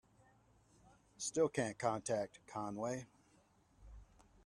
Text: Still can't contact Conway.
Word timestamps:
Still 1.17 1.47
can't 1.47 1.77
contact 1.77 2.39
Conway. 2.47 3.05